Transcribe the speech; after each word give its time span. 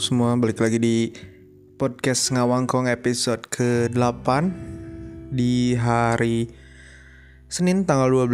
Semua, 0.00 0.32
balik 0.40 0.56
lagi 0.56 0.80
di 0.80 1.12
podcast 1.76 2.32
Ngawangkong 2.32 2.88
episode 2.88 3.44
ke-8 3.52 4.24
Di 5.28 5.76
hari 5.76 6.48
Senin 7.44 7.84
tanggal 7.84 8.08
12 8.08 8.32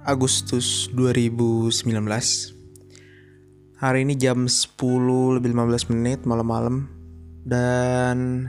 Agustus 0.00 0.88
2019 0.96 1.84
Hari 3.84 3.98
ini 4.00 4.16
jam 4.16 4.48
10 4.48 4.80
lebih 5.36 5.52
15 5.52 5.92
menit 5.92 6.24
malam-malam. 6.24 6.88
Dan 7.44 8.48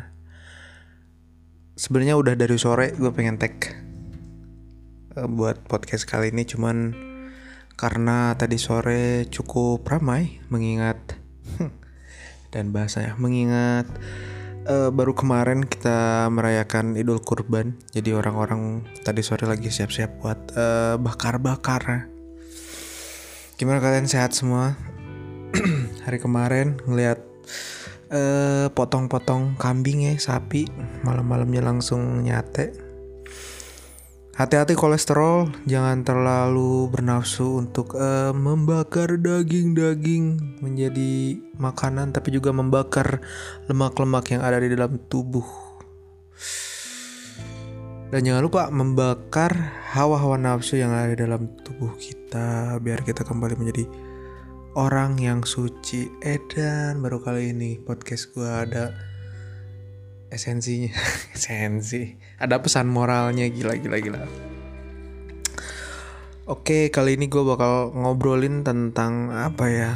sebenarnya 1.75 2.16
udah 2.16 2.39
dari 2.39 2.55
sore 2.55 2.95
gue 2.95 3.11
pengen 3.11 3.35
tag 3.35 3.67
uh, 5.19 5.27
Buat 5.27 5.67
podcast 5.67 6.08
kali 6.08 6.31
ini. 6.31 6.47
Cuman 6.47 6.95
karena 7.75 8.31
tadi 8.39 8.55
sore 8.55 9.27
cukup 9.27 9.83
ramai 9.88 10.39
mengingat 10.47 11.20
dan 12.51 12.75
bahasanya 12.75 13.15
mengingat 13.17 13.87
uh, 14.67 14.91
baru 14.93 15.15
kemarin 15.15 15.65
kita 15.65 16.27
merayakan 16.29 16.99
Idul 16.99 17.23
Kurban 17.23 17.79
jadi 17.95 18.13
orang-orang 18.13 18.85
tadi 19.01 19.23
sore 19.25 19.47
lagi 19.47 19.71
siap-siap 19.71 20.21
buat 20.21 20.39
uh, 20.53 20.95
bakar-bakar. 20.99 22.11
Gimana 23.55 23.77
kalian? 23.77 24.09
Sehat 24.09 24.33
semua? 24.33 24.73
Hari 26.05 26.17
kemarin 26.17 26.81
ngelihat 26.89 27.21
uh, 28.09 28.73
potong-potong 28.73 29.53
kambing 29.61 30.09
ya 30.09 30.17
sapi. 30.17 30.65
Malam-malamnya 31.05 31.61
langsung 31.61 32.25
nyate 32.25 32.73
Hati-hati 34.42 34.73
kolesterol, 34.73 35.53
jangan 35.70 36.02
terlalu 36.02 36.89
bernafsu 36.89 37.61
untuk 37.61 37.94
uh, 37.94 38.34
membakar 38.34 39.22
daging-daging 39.22 40.58
menjadi 40.66 41.38
makanan, 41.61 42.09
tapi 42.09 42.33
juga 42.33 42.50
membakar 42.50 43.22
lemak-lemak 43.70 44.33
yang 44.33 44.42
ada 44.42 44.58
di 44.58 44.73
dalam 44.73 44.98
tubuh. 45.14 45.45
Dan 48.09 48.25
jangan 48.25 48.42
lupa 48.42 48.73
membakar 48.73 49.53
hawa-hawa 49.94 50.42
nafsu 50.42 50.81
yang 50.81 50.89
ada 50.89 51.14
di 51.14 51.22
dalam 51.22 51.45
tubuh 51.61 51.94
kita, 52.02 52.81
biar 52.81 53.05
kita 53.05 53.22
kembali 53.22 53.61
menjadi 53.61 53.86
orang 54.73 55.22
yang 55.22 55.45
suci. 55.45 56.09
Edan 56.26 56.98
baru 56.98 57.22
kali 57.22 57.53
ini 57.53 57.78
podcast 57.78 58.33
gue 58.33 58.50
ada 58.50 59.11
esensinya. 60.31 60.95
Esensi. 61.35 62.15
Ada 62.39 62.63
pesan 62.63 62.87
moralnya 62.87 63.45
gila 63.51 63.77
gila 63.77 63.97
gila. 63.99 64.23
Oke 66.49 66.89
kali 66.89 67.19
ini 67.19 67.29
gue 67.29 67.43
bakal 67.45 67.93
ngobrolin 67.93 68.65
tentang 68.65 69.29
apa 69.29 69.65
ya? 69.69 69.91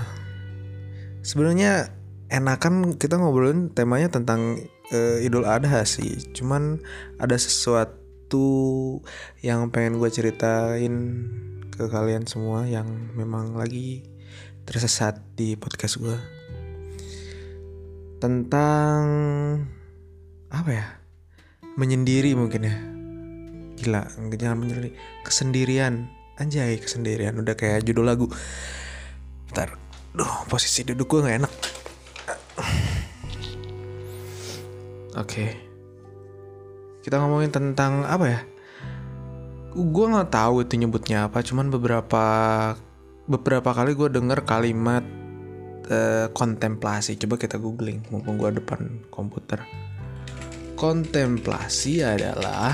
Sebenarnya 1.25 1.89
enakan 2.29 2.99
kita 3.01 3.17
ngobrolin 3.17 3.73
temanya 3.73 4.13
tentang 4.13 4.61
uh, 4.93 5.17
Idul 5.25 5.47
Adha 5.49 5.81
sih. 5.87 6.21
Cuman 6.35 6.83
ada 7.17 7.33
sesuatu 7.39 9.01
yang 9.41 9.73
pengen 9.73 9.97
gue 9.97 10.09
ceritain 10.13 10.93
ke 11.73 11.91
kalian 11.91 12.23
semua 12.29 12.63
yang 12.69 12.87
memang 13.17 13.57
lagi 13.57 14.05
tersesat 14.63 15.21
di 15.35 15.59
podcast 15.59 15.99
gue 15.99 16.17
tentang 18.17 19.03
apa 20.49 20.69
ya? 20.71 20.85
Menyendiri 21.75 22.37
mungkin 22.37 22.61
ya. 22.67 22.75
Gila 23.75 24.07
jangan 24.35 24.57
menyendiri. 24.61 24.91
Kesendirian. 25.25 26.09
Anjay 26.35 26.77
kesendirian. 26.79 27.35
Udah 27.39 27.55
kayak 27.55 27.83
judul 27.87 28.05
lagu. 28.07 28.27
Ntar 29.51 29.75
duh 30.15 30.47
posisi 30.47 30.87
duduk 30.87 31.11
gue 31.11 31.19
nggak 31.23 31.37
enak. 31.43 31.53
Oke. 35.15 35.31
Okay. 35.31 35.51
kita 37.05 37.21
ngomongin 37.21 37.53
tentang 37.53 38.01
apa 38.03 38.25
ya? 38.25 38.39
Gue 39.75 40.05
nggak 40.09 40.33
tahu 40.33 40.65
itu 40.65 40.73
nyebutnya 40.79 41.29
apa 41.29 41.45
cuman 41.45 41.69
beberapa 41.69 42.25
beberapa 43.29 43.69
kali 43.75 43.93
gue 43.93 44.09
denger 44.09 44.41
kalimat 44.43 45.05
uh, 45.91 46.27
kontemplasi. 46.33 47.15
Coba 47.21 47.37
kita 47.37 47.61
googling 47.61 48.03
mumpung 48.09 48.41
gue 48.41 48.57
depan 48.57 49.05
komputer 49.13 49.84
Kontemplasi 50.85 52.05
adalah 52.05 52.69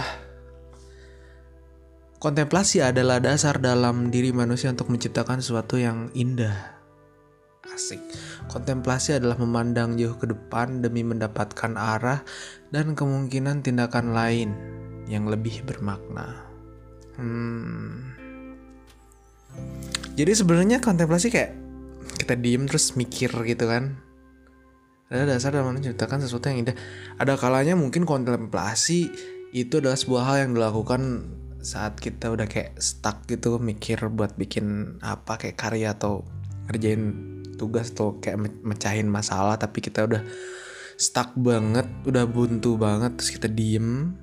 Kontemplasi 2.20 2.84
adalah 2.84 3.24
dasar 3.24 3.56
dalam 3.56 4.12
diri 4.12 4.36
manusia 4.36 4.68
untuk 4.68 4.92
menciptakan 4.92 5.40
sesuatu 5.40 5.80
yang 5.80 6.12
indah. 6.12 6.76
Asik. 7.72 8.04
Kontemplasi 8.52 9.16
adalah 9.16 9.40
memandang 9.40 9.96
jauh 9.96 10.20
ke 10.20 10.28
depan 10.28 10.84
demi 10.84 11.08
mendapatkan 11.08 11.72
arah 11.80 12.20
dan 12.68 13.00
kemungkinan 13.00 13.64
tindakan 13.64 14.12
lain 14.12 14.60
yang 15.08 15.32
lebih 15.32 15.64
bermakna. 15.64 16.36
Hmm. 17.16 18.12
Jadi 20.20 20.36
sebenarnya 20.36 20.84
kontemplasi 20.84 21.32
kayak 21.32 21.56
kita 22.20 22.36
diem 22.36 22.68
terus 22.68 22.92
mikir 23.00 23.32
gitu 23.32 23.72
kan 23.72 24.11
ada 25.12 25.28
dasar 25.28 25.52
dalam 25.52 25.76
menciptakan 25.76 26.24
sesuatu 26.24 26.48
yang 26.48 26.64
indah. 26.64 26.78
Ada 27.20 27.36
kalanya 27.36 27.76
mungkin 27.76 28.08
kontemplasi 28.08 29.12
itu 29.52 29.84
adalah 29.84 30.00
sebuah 30.00 30.24
hal 30.24 30.38
yang 30.48 30.52
dilakukan 30.56 31.28
saat 31.60 32.00
kita 32.00 32.32
udah 32.32 32.48
kayak 32.48 32.80
stuck 32.80 33.28
gitu 33.28 33.60
mikir 33.60 34.00
buat 34.10 34.34
bikin 34.40 34.98
apa 35.04 35.38
kayak 35.38 35.60
karya 35.60 35.94
atau 35.94 36.26
ngerjain 36.72 37.14
tugas 37.60 37.94
atau 37.94 38.18
kayak 38.18 38.42
mecahin 38.66 39.06
masalah 39.06 39.60
tapi 39.60 39.84
kita 39.84 40.08
udah 40.08 40.24
stuck 40.96 41.36
banget, 41.36 41.86
udah 42.08 42.26
buntu 42.26 42.80
banget 42.80 43.20
terus 43.20 43.36
kita 43.36 43.52
diem 43.52 44.16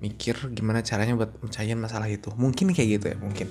mikir 0.00 0.56
gimana 0.56 0.80
caranya 0.80 1.20
buat 1.20 1.36
mecahin 1.44 1.76
masalah 1.76 2.08
itu. 2.08 2.32
Mungkin 2.32 2.72
kayak 2.72 2.88
gitu 2.96 3.06
ya, 3.12 3.16
mungkin. 3.20 3.46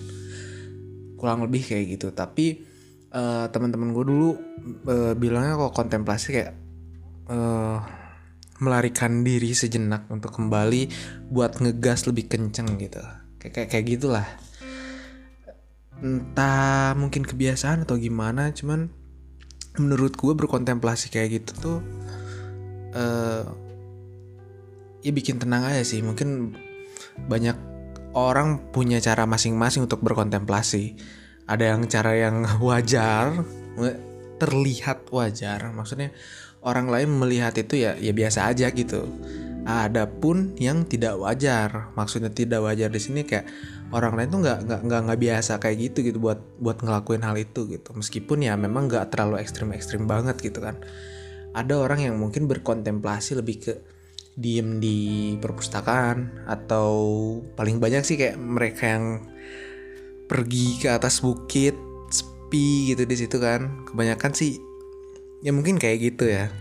Kurang 1.21 1.45
lebih 1.45 1.61
kayak 1.61 1.85
gitu. 1.93 2.09
Tapi 2.09 2.65
uh, 3.13 3.45
teman-teman 3.53 3.93
gue 3.93 4.05
dulu 4.09 4.29
uh, 4.89 5.13
bilangnya 5.13 5.53
kok 5.59 5.77
kontemplasi 5.77 6.27
kayak 6.33 6.68
uh, 7.29 7.79
melarikan 8.59 9.23
diri 9.23 9.55
sejenak 9.55 10.09
untuk 10.11 10.35
kembali 10.35 10.91
buat 11.31 11.63
ngegas 11.63 12.09
lebih 12.11 12.27
kenceng 12.27 12.75
gitu. 12.75 12.99
Kayak 13.39 13.53
kayak, 13.55 13.69
kayak 13.71 13.85
gitulah. 13.87 14.27
Entah 15.99 16.95
mungkin 16.95 17.23
kebiasaan 17.23 17.87
atau 17.87 17.95
gimana 17.95 18.51
cuman 18.51 18.91
menurut 19.79 20.17
gue 20.19 20.33
berkontemplasi 20.35 21.07
kayak 21.07 21.39
gitu 21.39 21.51
tuh 21.55 21.79
uh, 22.97 23.47
ya 24.99 25.11
bikin 25.15 25.39
tenang 25.39 25.71
aja 25.71 25.83
sih. 25.87 26.03
Mungkin 26.03 26.55
banyak 27.31 27.55
orang 28.11 28.71
punya 28.75 28.99
cara 28.99 29.23
masing-masing 29.23 29.87
untuk 29.87 30.03
berkontemplasi. 30.03 30.99
Ada 31.47 31.75
yang 31.75 31.87
cara 31.87 32.11
yang 32.19 32.35
wajar 32.67 33.39
terlihat 34.39 35.11
wajar. 35.11 35.71
Maksudnya 35.71 36.11
orang 36.63 36.91
lain 36.91 37.09
melihat 37.15 37.55
itu 37.55 37.79
ya 37.79 37.95
ya 37.95 38.11
biasa 38.11 38.51
aja 38.51 38.71
gitu. 38.71 39.07
Adapun 39.69 40.57
yang 40.57 40.87
tidak 40.87 41.19
wajar, 41.19 41.93
maksudnya 41.93 42.33
tidak 42.33 42.63
wajar 42.65 42.89
di 42.89 42.97
sini 42.97 43.21
kayak 43.21 43.45
orang 43.93 44.17
lain 44.17 44.29
tuh 44.33 44.39
nggak 44.41 44.59
nggak 44.65 44.81
nggak 44.87 45.01
nggak 45.05 45.19
biasa 45.19 45.51
kayak 45.61 45.77
gitu 45.91 46.09
gitu 46.09 46.17
buat 46.17 46.41
buat 46.57 46.81
ngelakuin 46.81 47.21
hal 47.21 47.37
itu 47.37 47.69
gitu. 47.69 47.93
Meskipun 47.93 48.41
ya 48.41 48.57
memang 48.57 48.89
nggak 48.89 49.13
terlalu 49.13 49.43
ekstrim 49.43 49.69
ekstrim 49.75 50.09
banget 50.09 50.41
gitu 50.41 50.63
kan. 50.63 50.79
Ada 51.53 51.75
orang 51.77 52.01
yang 52.01 52.15
mungkin 52.17 52.49
berkontemplasi 52.49 53.37
lebih 53.37 53.57
ke 53.61 53.73
diem 54.39 54.79
di 54.79 55.35
perpustakaan 55.37 56.47
atau 56.47 56.89
paling 57.59 57.77
banyak 57.83 58.07
sih 58.07 58.15
kayak 58.15 58.39
mereka 58.39 58.95
yang 58.95 59.05
pergi 60.29 60.79
ke 60.79 60.87
atas 60.93 61.19
bukit 61.19 61.75
sepi 62.09 62.95
gitu 62.95 63.03
di 63.05 63.15
situ 63.17 63.37
kan. 63.37 63.85
Kebanyakan 63.85 64.33
sih 64.33 64.68
ya 65.43 65.51
mungkin 65.55 65.79
kayak 65.79 65.97
gitu 66.13 66.27
ya. 66.27 66.51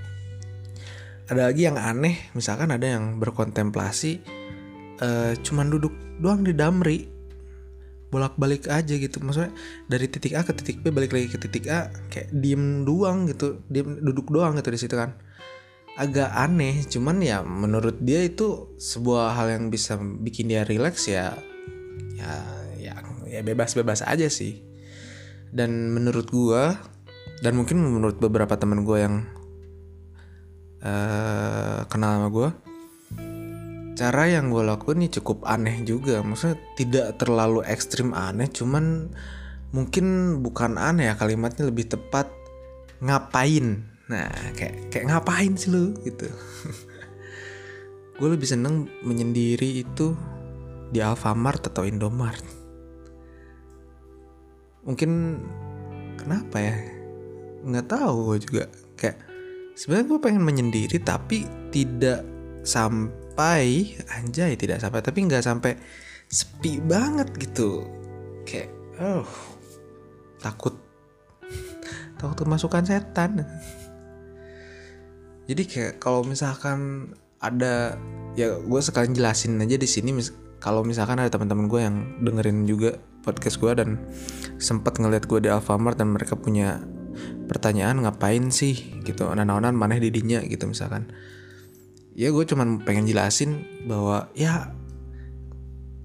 Ada 1.29 1.53
lagi 1.53 1.69
yang 1.69 1.77
aneh 1.77 2.33
misalkan 2.33 2.73
ada 2.73 2.89
yang 2.89 3.21
berkontemplasi 3.21 4.25
uh, 5.05 5.37
cuman 5.45 5.69
duduk 5.69 5.93
doang 6.19 6.41
di 6.41 6.57
damri 6.57 7.05
bolak-balik 8.09 8.73
aja 8.73 8.97
gitu. 8.97 9.21
Maksudnya 9.21 9.53
dari 9.85 10.09
titik 10.09 10.33
A 10.33 10.41
ke 10.41 10.57
titik 10.57 10.81
B 10.81 10.89
balik 10.89 11.13
lagi 11.13 11.29
ke 11.29 11.37
titik 11.37 11.69
A 11.69 11.93
kayak 12.09 12.33
diem 12.33 12.89
doang 12.89 13.29
gitu 13.29 13.61
diem 13.69 14.01
duduk 14.01 14.33
doang 14.33 14.57
gitu 14.57 14.73
di 14.73 14.81
situ 14.81 14.97
kan. 14.97 15.13
Agak 15.99 16.31
aneh 16.33 16.87
cuman 16.89 17.21
ya 17.21 17.43
menurut 17.45 18.01
dia 18.01 18.25
itu 18.25 18.73
sebuah 18.79 19.35
hal 19.37 19.53
yang 19.53 19.65
bisa 19.69 19.99
bikin 19.99 20.49
dia 20.49 20.63
relax 20.63 21.11
ya 21.11 21.35
ya 22.17 22.33
ya 22.79 22.95
ya 23.29 23.41
bebas-bebas 23.45 24.07
aja 24.07 24.33
sih. 24.33 24.65
Dan 25.53 25.93
menurut 25.93 26.29
gua 26.33 26.77
dan 27.45 27.53
mungkin 27.55 27.79
menurut 27.79 28.19
beberapa 28.19 28.59
teman 28.59 28.83
gue 28.83 28.99
yang 28.99 29.15
uh, 30.83 31.87
kenal 31.87 32.19
sama 32.19 32.29
gue 32.31 32.51
cara 33.99 34.31
yang 34.31 34.55
gue 34.55 34.63
lakuin 34.63 35.03
ini 35.03 35.11
cukup 35.11 35.43
aneh 35.43 35.83
juga. 35.83 36.23
Maksudnya 36.23 36.55
tidak 36.79 37.19
terlalu 37.19 37.67
ekstrim 37.67 38.15
aneh 38.15 38.47
cuman 38.47 39.11
mungkin 39.75 40.39
bukan 40.39 40.79
aneh 40.79 41.11
ya 41.11 41.19
kalimatnya 41.19 41.67
lebih 41.67 41.91
tepat 41.91 42.31
ngapain? 43.03 43.83
Nah 44.07 44.31
kayak 44.55 44.95
kayak 44.95 45.11
ngapain 45.11 45.59
sih 45.59 45.75
lu? 45.75 45.99
Gitu. 46.07 46.31
Gue 48.19 48.35
lebih 48.35 48.51
seneng 48.51 48.91
menyendiri 49.07 49.83
itu 49.83 50.15
di 50.91 50.99
Alfamart 50.99 51.71
atau 51.71 51.87
Indomart. 51.87 52.43
Mungkin 54.83 55.43
kenapa 56.19 56.59
ya 56.59 56.98
nggak 57.69 57.89
tahu 57.89 58.33
gue 58.33 58.39
juga 58.43 58.65
kayak 58.97 59.19
sebenarnya 59.79 60.07
gue 60.11 60.19
pengen 60.19 60.43
menyendiri 60.43 60.99
tapi 60.99 61.47
tidak 61.71 62.27
sampai 62.65 63.95
anjay 64.19 64.59
tidak 64.59 64.83
sampai 64.83 65.05
tapi 65.05 65.19
nggak 65.29 65.45
sampai 65.45 65.79
sepi 66.29 66.81
banget 66.85 67.29
gitu. 67.39 67.87
Kayak 68.45 68.71
oh 69.01 69.29
takut 70.41 70.75
takut 72.21 72.37
kemasukan 72.45 72.85
setan. 72.85 73.43
Jadi 75.49 75.63
kayak 75.65 75.95
kalau 76.03 76.27
misalkan 76.27 77.13
ada 77.39 77.97
ya 78.35 78.59
gue 78.59 78.81
sekalian 78.83 79.15
jelasin 79.15 79.63
aja 79.63 79.79
di 79.79 79.89
sini 79.89 80.11
mis 80.11 80.35
kalau 80.59 80.83
misalkan 80.83 81.23
ada 81.23 81.31
teman-teman 81.31 81.71
gue 81.71 81.81
yang 81.81 81.97
dengerin 82.23 82.67
juga 82.67 82.99
podcast 83.23 83.63
gue 83.63 83.73
dan 83.79 83.99
sempat 84.59 84.99
ngeliat 84.99 85.31
gue 85.31 85.47
di 85.47 85.51
Alfamart 85.51 85.99
dan 85.99 86.11
mereka 86.11 86.35
punya 86.35 86.83
pertanyaan 87.49 88.05
ngapain 88.05 88.53
sih? 88.53 88.99
gitu. 89.09 89.25
Nanan 89.33 89.75
maneh 89.75 89.99
didinya 89.99 90.45
gitu 90.45 90.69
misalkan. 90.69 91.09
Ya 92.19 92.29
gue 92.35 92.45
cuman 92.45 92.83
pengen 92.83 93.07
jelasin 93.07 93.65
bahwa 93.87 94.29
ya 94.35 94.75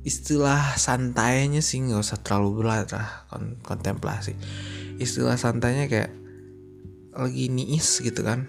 istilah 0.03 0.75
santainya 0.75 1.63
sih 1.63 1.79
nggak 1.79 1.99
usah 1.99 2.19
terlalu 2.21 2.63
berat 2.63 2.93
lah 2.95 3.27
kontemplasi. 3.65 4.37
Istilah 5.01 5.35
santainya 5.35 5.89
kayak 5.89 6.11
lagi 7.17 7.49
niis 7.49 7.99
gitu 7.99 8.21
kan. 8.21 8.47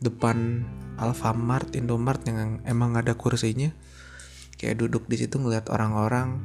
Depan 0.00 0.64
Alfamart, 0.96 1.76
Indomart 1.76 2.24
yang 2.24 2.64
emang 2.64 2.96
ada 2.96 3.16
kursinya. 3.16 3.72
Kayak 4.60 4.86
duduk 4.86 5.08
di 5.08 5.16
situ 5.16 5.40
ngeliat 5.40 5.72
orang-orang. 5.72 6.40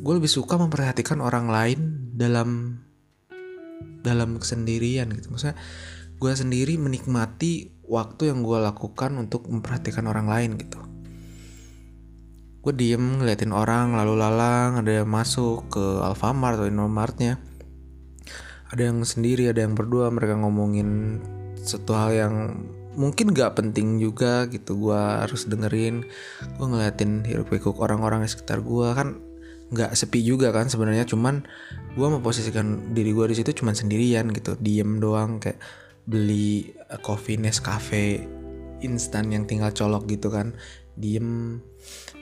Gue 0.00 0.14
lebih 0.20 0.28
suka 0.28 0.60
memperhatikan 0.60 1.24
orang 1.24 1.48
lain 1.48 2.10
dalam 2.12 2.78
dalam 4.02 4.36
kesendirian 4.36 5.10
gitu. 5.14 5.32
Maksudnya 5.32 5.56
gue 6.22 6.32
sendiri 6.32 6.78
menikmati 6.78 7.82
waktu 7.86 8.30
yang 8.30 8.46
gue 8.46 8.58
lakukan 8.62 9.18
untuk 9.18 9.50
memperhatikan 9.50 10.06
orang 10.06 10.30
lain 10.30 10.54
gitu. 10.54 10.78
Gue 12.62 12.72
diem 12.78 13.18
ngeliatin 13.18 13.50
orang 13.50 13.98
lalu 13.98 14.14
lalang 14.22 14.78
ada 14.78 15.02
yang 15.02 15.10
masuk 15.10 15.66
ke 15.66 15.82
Alfamart 15.82 16.62
atau 16.62 16.70
Indomartnya 16.70 17.42
ada 18.72 18.88
yang 18.88 19.02
sendiri 19.02 19.50
ada 19.50 19.66
yang 19.66 19.74
berdua 19.74 20.08
mereka 20.08 20.38
ngomongin 20.38 21.20
satu 21.60 21.92
hal 21.92 22.10
yang 22.14 22.34
mungkin 22.96 23.34
gak 23.34 23.58
penting 23.58 23.98
juga 23.98 24.46
gitu. 24.46 24.78
Gue 24.78 24.96
harus 24.96 25.50
dengerin 25.50 26.06
gue 26.56 26.66
ngeliatin 26.66 27.26
hiruk 27.26 27.50
pikuk 27.50 27.82
orang-orang 27.82 28.22
di 28.22 28.30
sekitar 28.30 28.62
gue 28.62 28.88
kan 28.94 29.31
nggak 29.72 29.96
sepi 29.96 30.20
juga 30.20 30.52
kan 30.52 30.68
sebenarnya. 30.68 31.08
Cuman 31.08 31.42
gue 31.96 32.08
memposisikan 32.08 32.92
diri 32.92 33.16
gue 33.16 33.26
di 33.32 33.36
situ 33.40 33.64
cuman 33.64 33.72
sendirian 33.72 34.28
gitu. 34.30 34.54
Diem 34.60 35.00
doang 35.00 35.40
kayak 35.40 35.58
beli 36.04 36.70
eh, 36.76 37.00
coffee 37.00 37.40
Nescafe 37.40 38.20
instan 38.84 39.32
yang 39.32 39.48
tinggal 39.48 39.72
colok 39.72 40.06
gitu 40.06 40.28
kan. 40.28 40.52
Diem. 40.94 41.58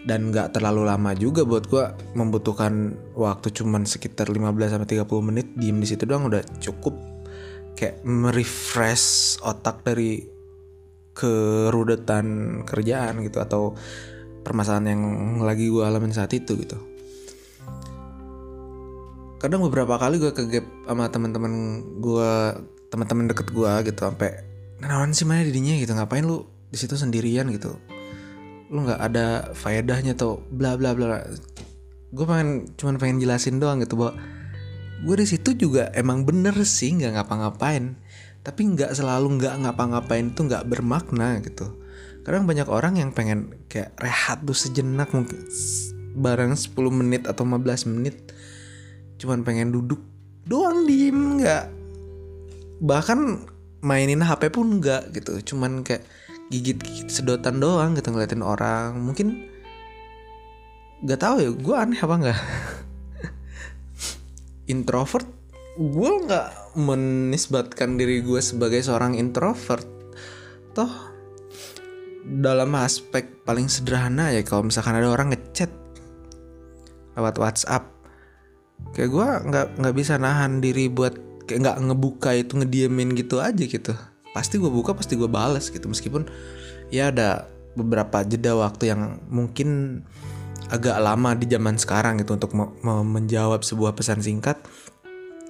Dan 0.00 0.32
nggak 0.32 0.56
terlalu 0.56 0.88
lama 0.88 1.12
juga 1.12 1.44
buat 1.44 1.68
gue 1.68 1.84
membutuhkan 2.16 2.96
waktu 3.12 3.52
cuman 3.52 3.84
sekitar 3.84 4.32
15 4.32 4.72
sampai 4.72 4.88
30 4.88 5.28
menit. 5.28 5.46
Diem 5.58 5.76
di 5.82 5.88
situ 5.90 6.08
doang 6.08 6.30
udah 6.30 6.40
cukup. 6.62 6.96
Kayak 7.76 8.00
merefresh 8.06 9.36
otak 9.44 9.84
dari 9.84 10.24
kerudetan 11.12 12.60
kerjaan 12.64 13.20
gitu 13.20 13.42
atau 13.42 13.76
permasalahan 14.40 14.96
yang 14.96 15.02
lagi 15.44 15.68
gue 15.68 15.84
alamin 15.84 16.16
saat 16.16 16.32
itu 16.32 16.56
gitu 16.56 16.89
kadang 19.40 19.64
beberapa 19.64 19.96
kali 19.96 20.20
gue 20.20 20.36
kegep 20.36 20.84
sama 20.84 21.08
teman-teman 21.08 21.80
gue 21.96 22.32
teman-teman 22.92 23.24
deket 23.32 23.48
gue 23.48 23.72
gitu 23.88 24.00
sampai 24.04 24.44
nawan 24.84 25.16
sih 25.16 25.24
mana 25.24 25.40
didinya? 25.40 25.76
gitu 25.80 25.96
ngapain 25.96 26.24
lu 26.24 26.44
di 26.68 26.76
situ 26.76 26.94
sendirian? 26.94 27.48
gitu. 27.48 27.80
Lu 28.68 28.84
nggak 28.84 29.00
ada 29.00 29.50
faedahnya 29.56 30.12
tuh 30.14 30.44
bla 30.52 30.76
bla 30.76 30.92
bla. 30.92 31.24
Gue 32.12 32.24
pengen 32.28 32.68
cuman 32.76 33.00
pengen 33.00 33.16
jelasin 33.24 33.56
doang 33.56 33.80
gitu 33.80 33.96
bahwa 33.96 34.20
gue 35.08 35.16
di 35.16 35.26
situ 35.26 35.56
juga 35.56 35.88
emang 35.96 36.28
bener 36.28 36.52
sih 36.68 36.92
nggak 36.92 37.16
ngapa-ngapain. 37.16 37.96
Tapi 38.44 38.60
nggak 38.76 38.92
selalu 38.92 39.40
nggak 39.40 39.56
ngapa-ngapain 39.64 40.36
tuh 40.36 40.52
nggak 40.52 40.68
bermakna 40.68 41.40
gitu. 41.40 41.80
Kadang 42.24 42.44
banyak 42.44 42.68
orang 42.68 43.00
yang 43.00 43.16
pengen 43.16 43.56
kayak 43.72 43.96
rehat 43.96 44.44
tuh 44.44 44.56
sejenak 44.56 45.08
mungkin 45.16 45.40
bareng 46.12 46.52
10 46.52 46.76
menit 46.92 47.24
atau 47.24 47.48
15 47.48 47.88
menit 47.96 48.20
cuman 49.20 49.44
pengen 49.44 49.68
duduk 49.68 50.00
doang 50.48 50.88
diem 50.88 51.36
nggak. 51.36 51.64
Bahkan 52.80 53.20
mainin 53.84 54.24
HP 54.24 54.48
pun 54.48 54.80
nggak 54.80 55.12
gitu 55.12 55.54
cuman 55.54 55.84
kayak 55.84 56.04
gigit-gigit 56.48 57.12
sedotan 57.12 57.60
doang 57.60 57.92
gitu 57.92 58.08
ngeliatin 58.10 58.40
orang. 58.40 58.96
Mungkin 58.96 59.52
nggak 61.04 61.20
tahu 61.20 61.36
ya 61.44 61.50
gue 61.52 61.76
aneh 61.76 62.00
apa 62.00 62.14
nggak? 62.16 62.40
Introvert? 64.72 65.28
Gue 65.76 66.10
nggak 66.24 66.76
menisbatkan 66.80 68.00
diri 68.00 68.24
gue 68.24 68.40
sebagai 68.40 68.80
seorang 68.80 69.20
introvert. 69.20 69.86
Toh 70.72 70.92
dalam 72.24 72.72
aspek 72.76 73.44
paling 73.48 73.66
sederhana 73.66 74.28
ya 74.28 74.44
kalau 74.44 74.68
misalkan 74.68 74.96
ada 74.96 75.08
orang 75.08 75.32
ngechat 75.32 75.72
lewat 77.16 77.36
WhatsApp 77.40 77.99
kayak 78.94 79.10
gue 79.10 79.26
nggak 79.50 79.66
nggak 79.80 79.94
bisa 79.94 80.18
nahan 80.18 80.58
diri 80.58 80.90
buat 80.90 81.14
kayak 81.46 81.60
nggak 81.66 81.78
ngebuka 81.90 82.30
itu 82.36 82.52
ngediemin 82.58 83.14
gitu 83.18 83.42
aja 83.42 83.64
gitu. 83.64 83.94
Pasti 84.30 84.58
gue 84.62 84.70
buka 84.70 84.94
pasti 84.94 85.18
gue 85.18 85.26
balas 85.26 85.70
gitu. 85.70 85.86
Meskipun 85.90 86.26
ya 86.90 87.10
ada 87.10 87.46
beberapa 87.74 88.22
jeda 88.26 88.58
waktu 88.58 88.90
yang 88.94 89.22
mungkin 89.30 90.02
agak 90.70 91.02
lama 91.02 91.34
di 91.34 91.50
zaman 91.50 91.74
sekarang 91.74 92.22
gitu 92.22 92.38
untuk 92.38 92.54
me 92.54 92.70
me 92.86 93.02
menjawab 93.02 93.66
sebuah 93.66 93.98
pesan 93.98 94.22
singkat. 94.22 94.58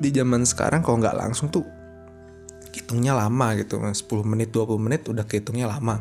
Di 0.01 0.09
zaman 0.09 0.49
sekarang 0.49 0.81
kalau 0.81 1.01
nggak 1.01 1.17
langsung 1.17 1.53
tuh 1.53 1.65
hitungnya 2.73 3.13
lama 3.13 3.53
gitu. 3.61 3.77
10 3.77 4.01
menit 4.25 4.49
20 4.55 4.81
menit 4.81 5.05
udah 5.11 5.29
kehitungnya 5.29 5.69
lama. 5.69 6.01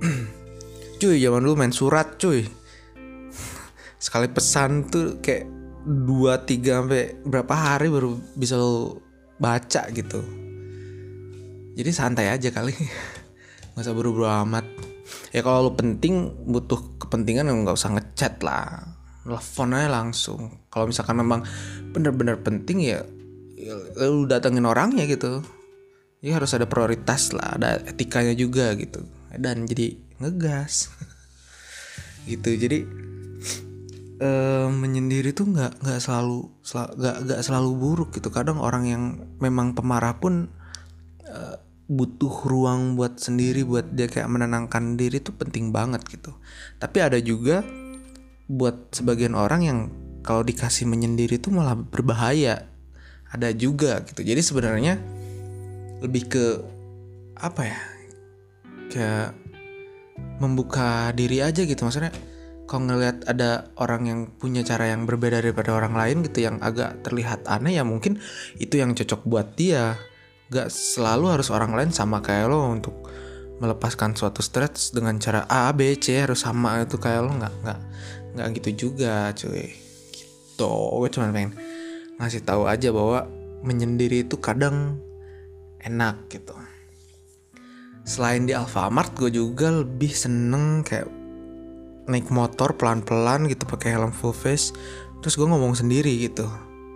Cuy 0.98 1.20
zaman 1.20 1.44
dulu 1.44 1.54
main 1.60 1.74
surat 1.74 2.16
cuy. 2.18 2.42
Sekali 4.02 4.26
pesan 4.32 4.88
tuh 4.88 5.22
kayak 5.22 5.57
2 5.86 6.48
3 6.48 6.78
sampai 6.82 7.14
berapa 7.22 7.54
hari 7.54 7.92
baru 7.92 8.18
bisa 8.34 8.58
lo 8.58 9.02
baca 9.38 9.86
gitu. 9.94 10.20
Jadi 11.78 11.90
santai 11.94 12.34
aja 12.34 12.50
kali. 12.50 12.74
Nggak 13.74 13.82
usah 13.86 13.94
buru-buru 13.94 14.26
amat. 14.26 14.66
Ya 15.30 15.46
kalau 15.46 15.70
lo 15.70 15.72
penting 15.78 16.34
butuh 16.50 16.98
kepentingan 16.98 17.46
nggak 17.46 17.78
usah 17.78 17.94
ngechat 17.94 18.42
lah. 18.42 18.98
Telepon 19.22 19.76
aja 19.76 19.88
langsung. 19.88 20.58
Kalau 20.72 20.90
misalkan 20.90 21.20
memang 21.20 21.46
bener-bener 21.94 22.40
penting 22.40 22.82
ya, 22.82 23.04
ya 23.54 23.74
lu 24.02 24.26
datengin 24.26 24.66
orangnya 24.66 25.06
gitu. 25.06 25.44
Ya 26.18 26.34
harus 26.34 26.50
ada 26.56 26.66
prioritas 26.66 27.30
lah 27.30 27.54
ada 27.54 27.78
etikanya 27.86 28.34
juga 28.34 28.74
gitu. 28.74 29.06
Dan 29.30 29.70
jadi 29.70 29.94
ngegas. 30.18 30.90
Gitu. 32.28 32.60
Jadi 32.60 32.84
uh, 34.22 34.68
menyendiri 34.70 35.30
tuh 35.34 35.48
nggak 35.50 35.82
nggak 35.82 36.00
selalu 36.02 36.50
nggak 36.66 37.16
nggak 37.26 37.40
selalu 37.42 37.70
buruk 37.74 38.10
gitu. 38.14 38.28
Kadang 38.30 38.58
orang 38.58 38.84
yang 38.86 39.02
memang 39.38 39.74
pemarah 39.74 40.18
pun 40.18 40.50
uh, 41.26 41.56
butuh 41.88 42.44
ruang 42.44 43.00
buat 43.00 43.16
sendiri 43.16 43.64
buat 43.64 43.96
dia 43.96 44.12
kayak 44.12 44.28
menenangkan 44.28 45.00
diri 45.00 45.24
tuh 45.24 45.34
penting 45.34 45.72
banget 45.72 46.04
gitu. 46.06 46.36
Tapi 46.76 46.98
ada 47.00 47.16
juga 47.18 47.64
buat 48.48 48.92
sebagian 48.92 49.32
orang 49.36 49.60
yang 49.64 49.78
kalau 50.20 50.44
dikasih 50.44 50.84
menyendiri 50.84 51.40
itu 51.40 51.48
malah 51.48 51.78
berbahaya. 51.78 52.68
Ada 53.28 53.52
juga 53.52 54.00
gitu. 54.08 54.24
Jadi 54.24 54.40
sebenarnya 54.40 54.96
lebih 56.00 56.32
ke 56.32 56.44
apa 57.36 57.62
ya? 57.64 57.80
Kayak 58.88 59.36
membuka 60.40 61.12
diri 61.12 61.44
aja 61.44 61.60
gitu. 61.60 61.84
Maksudnya 61.84 62.12
kalau 62.68 62.84
ngelihat 62.84 63.24
ada 63.24 63.72
orang 63.80 64.04
yang 64.04 64.20
punya 64.36 64.60
cara 64.60 64.92
yang 64.92 65.08
berbeda 65.08 65.40
daripada 65.40 65.72
orang 65.72 65.96
lain 65.96 66.20
gitu 66.28 66.44
yang 66.44 66.60
agak 66.60 67.00
terlihat 67.00 67.48
aneh 67.48 67.80
ya 67.80 67.82
mungkin 67.82 68.20
itu 68.60 68.76
yang 68.76 68.92
cocok 68.92 69.24
buat 69.24 69.56
dia. 69.56 69.96
Gak 70.52 70.68
selalu 70.68 71.32
harus 71.32 71.48
orang 71.48 71.72
lain 71.72 71.90
sama 71.96 72.20
kayak 72.20 72.52
lo 72.52 72.68
untuk 72.68 73.08
melepaskan 73.58 74.14
suatu 74.14 74.44
stres 74.44 74.92
dengan 74.92 75.16
cara 75.16 75.48
A 75.48 75.72
B 75.72 75.96
C 75.96 76.20
harus 76.20 76.44
sama 76.44 76.84
itu 76.84 77.00
kayak 77.00 77.24
lo. 77.24 77.32
Nggak 77.32 77.54
nggak 77.64 77.80
nggak 78.36 78.48
gitu 78.60 78.70
juga 78.88 79.32
cuy. 79.32 79.72
Gitu. 80.12 80.72
Gue 80.72 81.08
cuma 81.08 81.32
pengen 81.32 81.56
ngasih 82.20 82.44
tahu 82.44 82.68
aja 82.68 82.92
bahwa 82.92 83.24
menyendiri 83.64 84.28
itu 84.28 84.36
kadang 84.38 85.00
enak 85.80 86.28
gitu. 86.28 86.52
Selain 88.08 88.48
di 88.48 88.56
Alfamart 88.56 89.16
gue 89.20 89.28
juga 89.28 89.68
lebih 89.68 90.12
seneng 90.16 90.80
kayak 90.80 91.17
naik 92.08 92.32
motor 92.32 92.74
pelan-pelan 92.74 93.46
gitu 93.46 93.68
pakai 93.68 93.94
helm 93.94 94.10
full 94.10 94.32
face 94.32 94.72
terus 95.20 95.34
gue 95.34 95.46
ngomong 95.46 95.74
sendiri 95.74 96.14
gitu. 96.24 96.46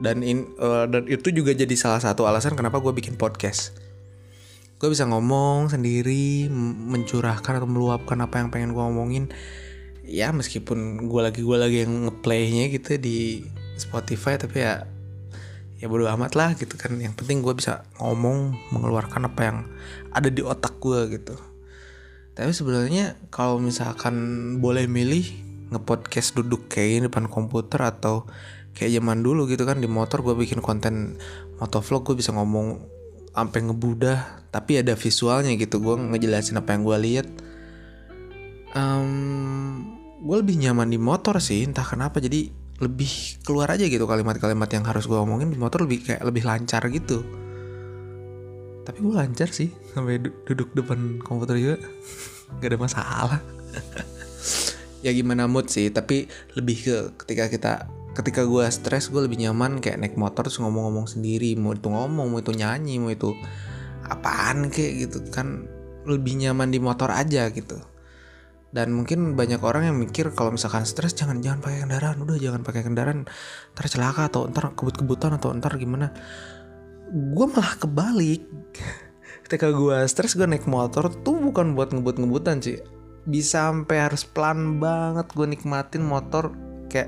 Dan 0.03 0.27
in, 0.27 0.51
uh, 0.59 0.91
dan 0.91 1.07
itu 1.07 1.31
juga 1.31 1.55
jadi 1.55 1.71
salah 1.79 2.03
satu 2.03 2.27
alasan 2.27 2.59
kenapa 2.59 2.83
gue 2.83 2.91
bikin 2.91 3.15
podcast. 3.15 3.77
Gue 4.83 4.91
bisa 4.91 5.07
ngomong 5.07 5.71
sendiri 5.71 6.51
mencurahkan 6.91 7.63
atau 7.63 7.71
meluapkan 7.71 8.19
apa 8.19 8.43
yang 8.43 8.51
pengen 8.51 8.75
gue 8.75 8.83
ngomongin 8.83 9.31
ya 10.03 10.35
meskipun 10.35 11.07
gue 11.07 11.21
lagi 11.23 11.47
gue 11.47 11.55
lagi 11.55 11.87
yang 11.87 12.11
ngeplaynya 12.11 12.75
gitu 12.75 12.99
di 12.99 13.47
Spotify 13.79 14.35
tapi 14.35 14.59
ya 14.59 14.83
ya 15.79 15.87
bodo 15.87 16.11
amat 16.11 16.35
lah 16.35 16.51
gitu 16.59 16.75
kan. 16.75 16.99
Yang 16.99 17.23
penting 17.23 17.47
gue 17.47 17.55
bisa 17.55 17.87
ngomong 18.03 18.59
mengeluarkan 18.75 19.31
apa 19.31 19.41
yang 19.47 19.59
ada 20.11 20.27
di 20.27 20.43
otak 20.43 20.83
gue 20.83 21.15
gitu 21.15 21.52
tapi 22.33 22.53
sebenarnya 22.57 23.21
kalau 23.29 23.61
misalkan 23.61 24.15
boleh 24.59 24.89
milih 24.89 25.25
ngepodcast 25.73 26.37
duduk 26.37 26.69
kayak 26.73 27.09
depan 27.09 27.29
komputer 27.29 27.81
atau 27.85 28.29
kayak 28.73 29.01
zaman 29.01 29.21
dulu 29.21 29.45
gitu 29.49 29.69
kan 29.69 29.81
di 29.81 29.89
motor 29.89 30.25
gue 30.25 30.33
bikin 30.37 30.65
konten 30.65 31.21
motovlog 31.61 32.09
gue 32.09 32.17
bisa 32.17 32.33
ngomong 32.33 32.81
sampai 33.33 33.61
ngebudah 33.65 34.49
tapi 34.53 34.81
ada 34.81 34.93
visualnya 34.93 35.57
gitu. 35.57 35.81
Gue 35.81 35.97
ngejelasin 35.97 36.61
apa 36.61 36.77
yang 36.77 36.85
gue 36.85 36.99
lihat. 37.01 37.29
Um, 38.73 39.97
gue 40.21 40.37
lebih 40.41 40.61
nyaman 40.61 40.89
di 40.93 41.01
motor 41.01 41.41
sih 41.41 41.65
entah 41.65 41.85
kenapa. 41.85 42.21
Jadi 42.21 42.53
lebih 42.81 43.41
keluar 43.47 43.73
aja 43.73 43.87
gitu 43.87 44.05
kalimat-kalimat 44.05 44.69
yang 44.73 44.85
harus 44.85 45.07
gue 45.07 45.15
omongin 45.15 45.49
di 45.53 45.61
motor 45.61 45.87
lebih 45.87 46.03
kayak 46.03 46.23
lebih 46.27 46.43
lancar 46.43 46.83
gitu 46.91 47.23
tapi 48.83 48.99
gue 49.03 49.15
lancar 49.15 49.49
sih 49.51 49.71
sampai 49.95 50.19
duduk 50.23 50.75
depan 50.75 51.23
komputer 51.23 51.59
juga. 51.59 51.77
Gak 52.59 52.69
ada 52.75 52.79
masalah. 52.79 53.41
Ya 55.03 55.11
gimana 55.11 55.51
mood 55.51 55.67
sih 55.67 55.91
tapi 55.91 56.31
lebih 56.55 56.77
ke 56.79 56.97
ketika 57.27 57.51
kita 57.51 57.73
ketika 58.13 58.47
gue 58.47 58.65
stres 58.71 59.11
gue 59.11 59.25
lebih 59.25 59.41
nyaman 59.41 59.83
kayak 59.83 59.99
naik 59.99 60.15
motor 60.15 60.47
terus 60.47 60.63
ngomong-ngomong 60.63 61.11
sendiri. 61.11 61.59
Mau 61.59 61.75
itu 61.75 61.91
ngomong 61.91 62.31
mau 62.31 62.39
itu 62.39 62.55
nyanyi 62.55 63.03
mau 63.03 63.11
itu 63.11 63.35
apaan 64.07 64.71
kayak 64.71 65.09
gitu 65.09 65.19
kan 65.35 65.67
lebih 66.07 66.39
nyaman 66.39 66.71
di 66.71 66.79
motor 66.79 67.11
aja 67.11 67.51
gitu. 67.51 67.83
Dan 68.73 68.97
mungkin 68.97 69.37
banyak 69.37 69.61
orang 69.61 69.93
yang 69.93 70.01
mikir 70.01 70.33
kalau 70.33 70.55
misalkan 70.55 70.89
stres 70.89 71.13
jangan 71.13 71.45
jangan 71.45 71.61
pakai 71.61 71.85
kendaraan. 71.85 72.17
Udah 72.25 72.37
jangan 72.41 72.63
pakai 72.65 72.83
kendaraan. 72.87 73.29
Ntar 73.77 73.87
celaka 73.91 74.33
atau 74.33 74.49
ntar 74.49 74.73
kebut-kebutan 74.73 75.37
atau 75.37 75.53
ntar 75.53 75.77
gimana 75.77 76.15
gue 77.13 77.47
malah 77.47 77.77
kebalik. 77.77 78.49
Ketika 79.45 79.69
gue 79.69 80.01
stres 80.09 80.33
gue 80.33 80.49
naik 80.49 80.65
motor 80.65 81.13
tuh 81.13 81.37
bukan 81.37 81.77
buat 81.77 81.93
ngebut-ngebutan 81.93 82.65
sih 82.65 82.81
bisa 83.23 83.71
sampai 83.71 84.03
harus 84.03 84.27
pelan 84.27 84.83
banget 84.83 85.31
gue 85.31 85.47
nikmatin 85.47 86.03
motor 86.03 86.51
kayak 86.91 87.07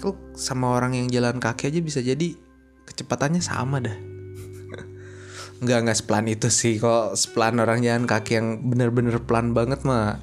lu 0.00 0.16
sama 0.36 0.76
orang 0.76 0.96
yang 0.96 1.08
jalan 1.08 1.40
kaki 1.40 1.72
aja 1.72 1.80
bisa 1.80 2.00
jadi 2.04 2.36
kecepatannya 2.84 3.40
sama 3.40 3.80
dah. 3.80 3.96
Nggak 5.64 5.78
nggak 5.80 5.98
sepelan 5.98 6.28
itu 6.28 6.48
sih. 6.52 6.76
Kok 6.76 7.16
sepelan 7.16 7.56
orang 7.56 7.80
jalan 7.80 8.04
kaki 8.04 8.36
yang 8.36 8.68
bener-bener 8.68 9.16
pelan 9.24 9.56
banget 9.56 9.80
mah 9.82 10.20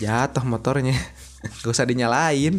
jatuh 0.00 0.44
motornya. 0.44 0.96
Gak 1.62 1.70
usah 1.70 1.86
dinyalain 1.86 2.58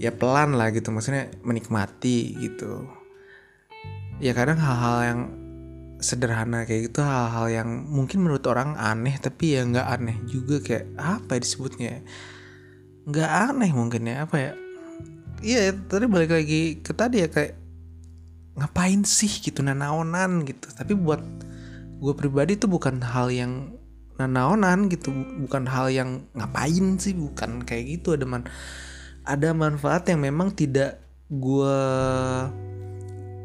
ya 0.00 0.08
pelan 0.16 0.56
lah 0.56 0.72
gitu 0.72 0.88
maksudnya 0.88 1.28
menikmati 1.44 2.32
gitu. 2.40 2.88
Ya 4.16 4.32
kadang 4.32 4.56
hal-hal 4.56 4.98
yang 5.04 5.20
sederhana 6.00 6.64
kayak 6.64 6.88
gitu 6.88 7.04
hal-hal 7.04 7.52
yang 7.52 7.68
mungkin 7.84 8.24
menurut 8.24 8.48
orang 8.48 8.80
aneh 8.80 9.20
tapi 9.20 9.60
ya 9.60 9.68
nggak 9.68 9.84
aneh 10.00 10.16
juga 10.24 10.64
kayak 10.64 10.96
apa 10.96 11.36
ya 11.36 11.40
disebutnya 11.44 11.92
nggak 13.04 13.30
aneh 13.52 13.70
mungkin 13.76 14.08
ya 14.08 14.24
apa 14.24 14.36
ya? 14.40 14.52
Iya 15.44 15.76
tadi 15.76 16.08
balik 16.08 16.32
lagi 16.32 16.80
ke 16.80 16.92
tadi 16.96 17.20
ya 17.20 17.28
kayak 17.28 17.60
ngapain 18.56 19.04
sih 19.04 19.28
gitu 19.28 19.60
nanaonan 19.60 20.48
gitu. 20.48 20.72
Tapi 20.72 20.96
buat 20.96 21.20
gue 22.00 22.14
pribadi 22.16 22.56
itu 22.56 22.64
bukan 22.64 23.04
hal 23.04 23.28
yang 23.28 23.76
nanaonan 24.16 24.88
gitu 24.88 25.12
bukan 25.44 25.64
hal 25.68 25.92
yang 25.92 26.24
ngapain 26.36 26.96
sih 27.00 27.16
bukan 27.16 27.64
kayak 27.64 28.00
gitu 28.00 28.16
ada 28.16 28.28
man 28.28 28.44
ada 29.30 29.54
manfaat 29.54 30.10
yang 30.10 30.26
memang 30.26 30.50
tidak 30.50 30.98
gue 31.30 31.78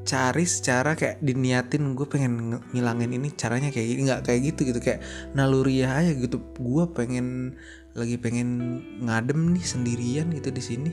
cari 0.06 0.46
secara 0.46 0.94
kayak 0.94 1.18
diniatin 1.22 1.98
gue 1.98 2.06
pengen 2.06 2.62
ngilangin 2.74 3.14
ini 3.18 3.34
caranya 3.34 3.74
kayak 3.74 3.88
gini 3.90 4.02
nggak 4.10 4.22
kayak 4.26 4.42
gitu 4.54 4.62
gitu. 4.74 4.80
Kayak 4.82 5.06
naluriah 5.38 6.02
aja 6.02 6.14
gitu. 6.18 6.42
Gue 6.58 6.90
pengen 6.90 7.58
lagi 7.94 8.18
pengen 8.18 8.82
ngadem 9.06 9.54
nih 9.54 9.66
sendirian 9.66 10.34
gitu 10.34 10.50
di 10.50 10.62
sini. 10.62 10.92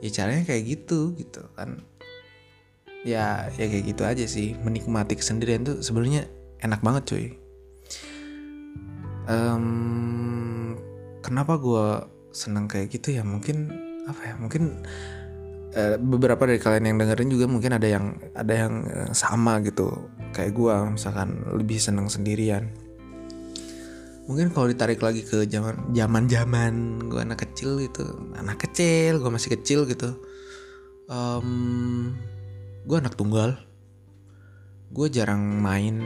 Ya 0.00 0.08
caranya 0.12 0.48
kayak 0.48 0.64
gitu 0.64 1.12
gitu 1.16 1.44
kan. 1.56 1.84
Ya 3.04 3.48
ya 3.56 3.66
kayak 3.68 3.84
gitu 3.84 4.02
aja 4.08 4.24
sih. 4.24 4.56
Menikmati 4.60 5.16
kesendirian 5.16 5.64
tuh 5.64 5.84
sebenarnya 5.84 6.24
enak 6.60 6.80
banget 6.80 7.04
cuy. 7.08 7.26
Um, 9.28 10.76
kenapa 11.20 11.60
gue 11.60 11.86
seneng 12.32 12.68
kayak 12.68 12.92
gitu 12.92 13.16
ya? 13.16 13.22
Mungkin 13.24 13.89
apa 14.10 14.22
ya 14.26 14.34
mungkin 14.36 14.82
uh, 15.74 15.96
beberapa 15.98 16.46
dari 16.46 16.58
kalian 16.58 16.94
yang 16.94 16.96
dengerin 16.98 17.30
juga 17.30 17.46
mungkin 17.46 17.78
ada 17.78 17.88
yang 17.88 18.18
ada 18.34 18.54
yang 18.54 18.72
uh, 18.86 19.10
sama 19.14 19.62
gitu 19.62 20.10
kayak 20.34 20.54
gue 20.54 20.74
misalkan 20.98 21.42
lebih 21.54 21.78
seneng 21.78 22.10
sendirian. 22.10 22.70
Mungkin 24.30 24.54
kalau 24.54 24.70
ditarik 24.70 25.02
lagi 25.02 25.26
ke 25.26 25.42
zaman 25.50 25.90
zaman 25.90 26.30
zaman 26.30 26.74
gue 27.10 27.18
anak 27.18 27.50
kecil 27.50 27.82
gitu 27.82 28.30
anak 28.38 28.62
kecil 28.62 29.18
gue 29.18 29.30
masih 29.30 29.58
kecil 29.58 29.90
gitu 29.90 30.14
um, 31.10 32.14
gue 32.86 32.96
anak 32.96 33.18
tunggal. 33.18 33.58
Gue 34.90 35.06
jarang 35.06 35.62
main 35.62 36.02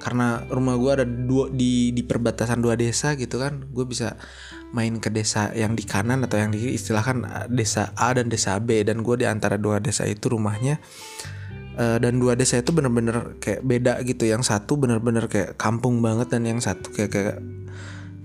karena 0.00 0.42
rumah 0.48 0.80
gue 0.80 0.90
ada 0.90 1.06
dua 1.06 1.52
di 1.52 1.92
di 1.92 2.02
perbatasan 2.02 2.64
dua 2.64 2.74
desa 2.74 3.14
gitu 3.20 3.36
kan 3.36 3.68
gue 3.68 3.84
bisa 3.84 4.16
main 4.72 4.96
ke 4.96 5.12
desa 5.12 5.52
yang 5.52 5.76
di 5.76 5.84
kanan 5.84 6.24
atau 6.24 6.40
yang 6.40 6.50
di 6.50 6.72
istilahkan 6.72 7.16
eh, 7.22 7.46
desa 7.52 7.92
A 7.94 8.16
dan 8.16 8.32
desa 8.32 8.56
B 8.58 8.80
dan 8.80 9.04
gue 9.04 9.20
di 9.20 9.26
antara 9.28 9.60
dua 9.60 9.78
desa 9.78 10.08
itu 10.08 10.32
rumahnya 10.32 10.80
uh, 11.80 11.98
dan 12.00 12.20
dua 12.20 12.36
desa 12.36 12.60
itu 12.60 12.70
bener-bener 12.74 13.40
kayak 13.40 13.64
beda 13.64 14.00
gitu. 14.04 14.28
Yang 14.28 14.52
satu 14.52 14.76
bener-bener 14.76 15.26
kayak 15.26 15.56
kampung 15.56 16.04
banget 16.04 16.32
dan 16.32 16.44
yang 16.44 16.60
satu 16.60 16.92
kayak 16.92 17.10
kayak, 17.12 17.36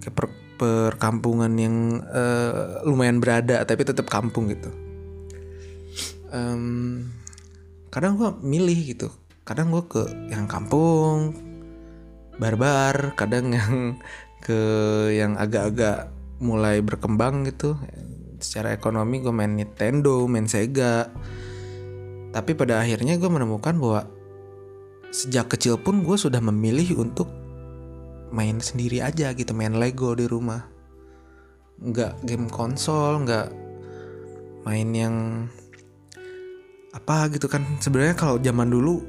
kayak 0.03 0.13
per, 0.13 0.25
perkampungan 0.55 1.51
yang 1.59 1.99
uh, 2.07 2.83
lumayan 2.87 3.19
berada 3.19 3.63
tapi 3.63 3.87
tetap 3.87 4.07
kampung 4.11 4.51
gitu. 4.51 4.71
Um, 6.31 7.11
kadang 7.91 8.19
gue 8.19 8.29
milih 8.43 8.95
gitu. 8.95 9.07
Kadang 9.45 9.71
gue 9.71 9.83
ke 9.87 10.03
yang 10.33 10.49
kampung 10.49 11.37
barbar 12.35 13.15
kadang 13.15 13.55
yang 13.55 13.73
ke 14.43 14.61
yang 15.15 15.39
agak-agak 15.39 16.11
mulai 16.39 16.83
berkembang 16.83 17.47
gitu. 17.47 17.79
Secara 18.37 18.75
ekonomi 18.75 19.23
gue 19.23 19.33
main 19.33 19.49
Nintendo 19.55 20.27
main 20.27 20.45
Sega. 20.45 21.09
Tapi 22.35 22.51
pada 22.53 22.83
akhirnya 22.83 23.15
gue 23.15 23.31
menemukan 23.31 23.73
bahwa 23.79 24.01
sejak 25.09 25.55
kecil 25.55 25.79
pun 25.79 26.03
gue 26.03 26.19
sudah 26.19 26.43
memilih 26.43 26.99
untuk 26.99 27.31
main 28.35 28.59
sendiri 28.59 28.99
aja 28.99 29.31
gitu 29.31 29.55
main 29.55 29.79
Lego 29.79 30.11
di 30.13 30.27
rumah. 30.27 30.67
Nggak 31.79 32.27
game 32.27 32.51
konsol 32.51 33.23
nggak 33.23 33.47
main 34.67 34.89
yang 34.91 35.15
apa 36.91 37.31
gitu 37.31 37.47
kan. 37.47 37.63
Sebenarnya 37.79 38.19
kalau 38.19 38.35
zaman 38.43 38.67
dulu 38.67 38.99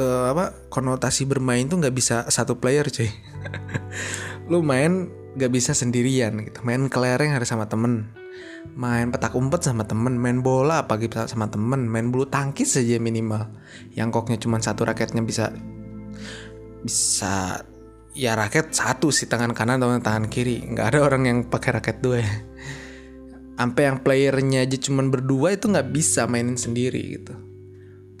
uh, 0.00 0.32
apa 0.32 0.56
konotasi 0.72 1.28
bermain 1.28 1.68
tuh 1.68 1.76
nggak 1.76 1.94
bisa 1.94 2.24
satu 2.32 2.56
player 2.56 2.88
cuy. 2.88 3.12
Lu 4.50 4.64
main 4.64 5.12
nggak 5.36 5.52
bisa 5.52 5.76
sendirian 5.76 6.40
gitu. 6.42 6.64
Main 6.64 6.88
kelereng 6.88 7.36
harus 7.36 7.52
sama 7.52 7.68
temen. 7.68 8.08
Main 8.72 9.12
petak 9.12 9.36
umpet 9.36 9.60
sama 9.60 9.84
temen. 9.84 10.16
Main 10.16 10.40
bola 10.40 10.88
pagi 10.88 11.12
sama 11.28 11.52
temen. 11.52 11.86
Main 11.86 12.08
bulu 12.08 12.26
tangkis 12.26 12.80
saja 12.80 12.96
minimal. 12.96 13.52
Yang 13.92 14.08
koknya 14.16 14.38
cuma 14.40 14.56
satu 14.58 14.88
raketnya 14.88 15.20
bisa 15.20 15.52
bisa 16.80 17.60
ya 18.16 18.32
raket 18.34 18.72
satu 18.72 19.12
sih 19.12 19.28
tangan 19.28 19.52
kanan 19.52 19.78
atau 19.84 20.00
tangan 20.00 20.26
kiri. 20.32 20.64
Nggak 20.64 20.96
ada 20.96 20.98
orang 21.04 21.22
yang 21.28 21.38
pakai 21.46 21.70
raket 21.78 22.00
dua 22.00 22.24
ya. 22.24 22.32
Sampai 23.60 23.92
yang 23.92 24.00
playernya 24.00 24.64
aja 24.64 24.80
cuman 24.80 25.12
berdua 25.12 25.52
itu 25.52 25.68
nggak 25.68 25.92
bisa 25.92 26.24
mainin 26.24 26.56
sendiri 26.56 27.20
gitu 27.20 27.49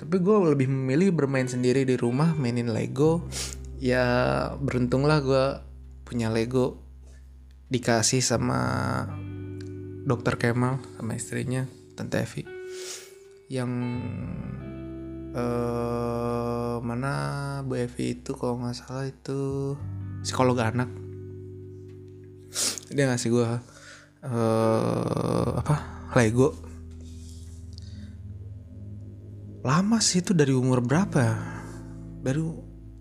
tapi 0.00 0.16
gue 0.16 0.56
lebih 0.56 0.64
memilih 0.64 1.12
bermain 1.12 1.44
sendiri 1.44 1.84
di 1.84 1.92
rumah 2.00 2.32
mainin 2.32 2.72
Lego. 2.72 3.28
Ya 3.76 4.48
beruntunglah 4.56 5.20
gue 5.20 5.44
punya 6.08 6.32
Lego 6.32 6.80
dikasih 7.68 8.24
sama 8.24 8.60
dokter 10.08 10.40
Kemal 10.40 10.80
sama 10.96 11.12
istrinya 11.20 11.68
tante 12.00 12.16
Evi. 12.16 12.48
Yang 13.52 13.72
eh 15.36 16.76
mana 16.80 17.12
Bu 17.68 17.76
Evi 17.76 18.16
itu 18.16 18.32
kalau 18.40 18.56
nggak 18.56 18.80
salah 18.80 19.04
itu 19.04 19.76
psikolog 20.24 20.56
anak. 20.64 20.88
Dia 22.88 23.04
ngasih 23.04 23.28
gue 23.28 23.48
eh 24.24 25.48
apa 25.60 26.08
Lego 26.16 26.69
lama 29.60 30.00
sih 30.00 30.24
itu 30.24 30.32
dari 30.32 30.56
umur 30.56 30.80
berapa? 30.80 31.36
Dari 32.24 32.40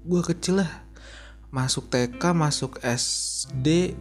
gue 0.04 0.22
kecil 0.24 0.64
lah. 0.64 0.72
Masuk 1.50 1.90
TK 1.90 2.22
masuk 2.36 2.78
SD 2.84 3.98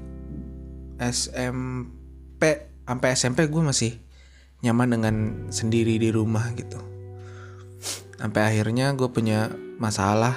SMP 0.99 2.43
sampai 2.85 3.09
SMP 3.15 3.47
gue 3.47 3.62
masih 3.62 3.93
nyaman 4.61 4.99
dengan 4.99 5.15
sendiri 5.55 5.97
di 5.97 6.11
rumah 6.11 6.50
gitu. 6.59 6.83
Sampai 8.19 8.43
akhirnya 8.50 8.91
gue 8.99 9.07
punya 9.07 9.55
masalah 9.79 10.35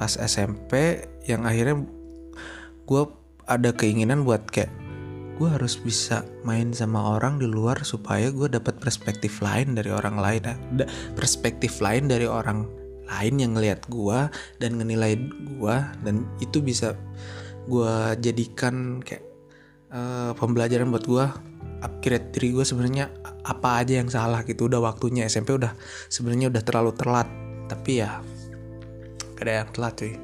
pas 0.00 0.16
SMP 0.16 1.04
yang 1.28 1.44
akhirnya 1.44 1.84
gue 2.88 3.02
ada 3.44 3.70
keinginan 3.76 4.24
buat 4.24 4.48
kayak 4.48 4.72
gue 5.40 5.48
harus 5.48 5.80
bisa 5.80 6.20
main 6.44 6.68
sama 6.76 7.16
orang 7.16 7.40
di 7.40 7.48
luar 7.48 7.80
supaya 7.80 8.28
gue 8.28 8.52
dapat 8.52 8.76
perspektif 8.76 9.40
lain 9.40 9.72
dari 9.72 9.88
orang 9.88 10.20
lain 10.20 10.44
ada 10.44 10.84
perspektif 11.16 11.80
lain 11.80 12.12
dari 12.12 12.28
orang 12.28 12.68
lain 13.08 13.34
yang 13.40 13.56
ngelihat 13.56 13.88
gue 13.88 14.28
dan 14.60 14.76
ngenilai 14.76 15.16
gue 15.56 15.76
dan 16.04 16.28
itu 16.44 16.60
bisa 16.60 16.92
gue 17.64 17.94
jadikan 18.20 19.00
kayak 19.00 19.24
uh, 19.90 20.36
pembelajaran 20.36 20.92
buat 20.92 21.08
gue 21.08 21.24
upgrade 21.80 22.36
diri 22.36 22.54
gue 22.54 22.64
sebenarnya 22.64 23.08
apa 23.44 23.80
aja 23.82 24.00
yang 24.00 24.12
salah 24.12 24.44
gitu. 24.44 24.68
Udah 24.68 24.84
waktunya 24.84 25.26
SMP 25.26 25.56
udah 25.56 25.72
sebenarnya 26.12 26.52
udah 26.52 26.62
terlalu 26.62 26.92
telat 26.94 27.28
tapi 27.66 28.04
ya 28.04 28.20
ada 29.40 29.64
yang 29.64 29.70
telat 29.72 29.94
cuy. 29.96 30.14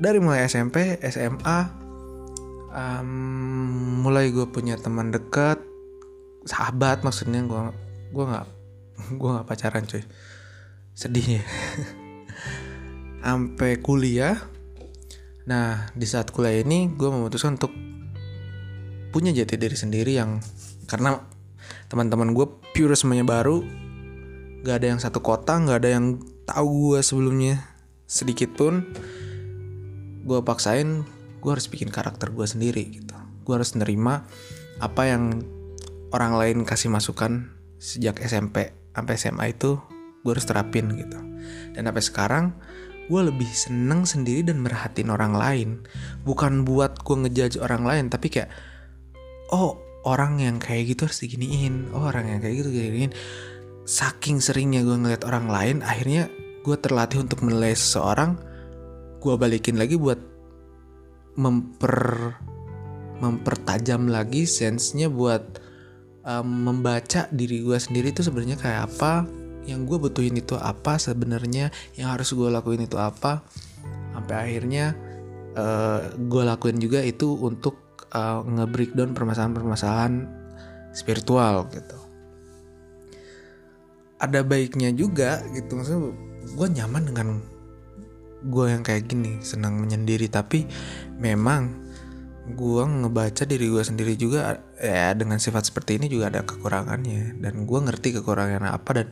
Dari 0.00 0.18
mulai 0.22 0.48
SMP 0.48 0.96
SMA 1.02 1.79
um, 2.70 4.02
mulai 4.06 4.30
gue 4.30 4.46
punya 4.48 4.78
teman 4.78 5.10
dekat 5.10 5.60
sahabat 6.48 7.04
maksudnya 7.04 7.44
gue 7.44 7.62
gue 8.10 8.24
nggak 8.24 8.46
gue 9.20 9.30
nggak 9.30 9.46
pacaran 9.46 9.84
cuy. 9.86 10.02
Sedihnya 10.94 11.42
sampai 13.24 13.78
kuliah. 13.78 14.38
Nah 15.46 15.90
di 15.94 16.06
saat 16.06 16.30
kuliah 16.30 16.62
ini 16.62 16.90
gue 16.94 17.08
memutuskan 17.10 17.58
untuk 17.58 17.72
punya 19.10 19.34
jati 19.34 19.58
diri 19.58 19.74
sendiri 19.74 20.14
yang 20.14 20.38
karena 20.86 21.18
teman-teman 21.90 22.34
gue 22.34 22.46
pure 22.74 22.94
semuanya 22.94 23.26
baru. 23.26 23.62
Gak 24.60 24.84
ada 24.84 24.86
yang 24.92 25.00
satu 25.00 25.24
kota 25.24 25.56
gak 25.56 25.80
ada 25.82 25.96
yang 25.96 26.20
tahu 26.44 26.94
gue 26.94 27.00
sebelumnya 27.00 27.64
sedikit 28.04 28.52
pun. 28.54 28.84
Gue 30.20 30.44
paksain 30.44 31.08
gue 31.40 31.50
harus 31.50 31.66
bikin 31.66 31.88
karakter 31.88 32.30
gue 32.30 32.46
sendiri 32.46 32.84
gitu. 32.92 33.16
Gue 33.42 33.56
harus 33.56 33.72
nerima 33.74 34.28
apa 34.78 35.08
yang 35.08 35.40
orang 36.12 36.36
lain 36.36 36.58
kasih 36.68 36.92
masukan 36.92 37.50
sejak 37.80 38.20
SMP 38.20 38.76
sampai 38.92 39.14
SMA 39.16 39.44
itu 39.56 39.80
gue 40.20 40.30
harus 40.30 40.44
terapin 40.44 40.92
gitu. 40.94 41.18
Dan 41.72 41.88
sampai 41.88 42.04
sekarang 42.04 42.44
gue 43.10 43.20
lebih 43.26 43.48
seneng 43.50 44.04
sendiri 44.06 44.44
dan 44.44 44.60
merhatiin 44.60 45.10
orang 45.10 45.34
lain. 45.34 45.68
Bukan 46.22 46.68
buat 46.68 47.00
gue 47.00 47.16
ngejudge 47.26 47.58
orang 47.58 47.82
lain 47.88 48.04
tapi 48.12 48.28
kayak 48.28 48.52
oh 49.50 49.80
orang 50.04 50.40
yang 50.40 50.56
kayak 50.60 50.92
gitu 50.92 51.08
harus 51.08 51.24
diginiin. 51.24 51.90
Oh 51.96 52.04
orang 52.04 52.28
yang 52.28 52.40
kayak 52.44 52.62
gitu 52.62 52.70
diginiin. 52.70 53.12
Saking 53.88 54.38
seringnya 54.38 54.84
gue 54.84 54.94
ngeliat 54.94 55.24
orang 55.26 55.48
lain 55.50 55.76
akhirnya 55.82 56.28
gue 56.60 56.76
terlatih 56.76 57.24
untuk 57.24 57.40
menilai 57.40 57.72
seseorang 57.72 58.36
gue 59.20 59.34
balikin 59.36 59.76
lagi 59.76 60.00
buat 60.00 60.29
memper 61.38 62.34
mempertajam 63.20 64.08
lagi 64.08 64.48
sensenya 64.48 65.12
buat 65.12 65.60
um, 66.24 66.72
membaca 66.72 67.28
diri 67.30 67.60
gue 67.60 67.76
sendiri 67.76 68.10
itu 68.16 68.24
sebenarnya 68.24 68.56
kayak 68.56 68.90
apa 68.90 69.28
yang 69.68 69.84
gue 69.84 70.00
butuhin 70.00 70.40
itu 70.40 70.56
apa 70.56 70.96
sebenarnya 70.96 71.68
yang 72.00 72.16
harus 72.16 72.32
gue 72.32 72.48
lakuin 72.48 72.88
itu 72.88 72.96
apa 72.96 73.44
sampai 74.16 74.34
akhirnya 74.48 74.96
uh, 75.54 76.16
gue 76.16 76.42
lakuin 76.42 76.80
juga 76.80 77.04
itu 77.04 77.36
untuk 77.36 78.06
uh, 78.16 78.40
nge-breakdown 78.42 79.12
permasalahan-permasalahan 79.12 80.26
spiritual 80.90 81.68
gitu. 81.70 81.98
Ada 84.20 84.44
baiknya 84.44 84.92
juga 84.92 85.40
gitu 85.54 85.80
maksudnya 85.80 86.12
gue 86.56 86.66
nyaman 86.80 87.02
dengan 87.08 87.26
gue 88.40 88.66
yang 88.72 88.82
kayak 88.84 89.08
gini 89.08 89.40
senang 89.44 89.76
menyendiri. 89.80 90.28
Tapi 90.32 90.64
memang 91.20 91.88
gue 92.50 92.82
ngebaca 92.82 93.46
diri 93.46 93.70
gue 93.70 93.84
sendiri 93.84 94.18
juga 94.18 94.58
ya 94.80 95.14
dengan 95.14 95.38
sifat 95.38 95.70
seperti 95.70 96.00
ini 96.00 96.06
juga 96.08 96.32
ada 96.32 96.40
kekurangannya. 96.44 97.36
Dan 97.40 97.68
gue 97.68 97.78
ngerti 97.80 98.16
kekurangannya 98.20 98.70
apa 98.72 98.90
dan 98.96 99.08